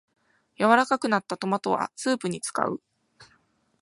[0.57, 2.81] 柔らかくなったトマトはスープに使う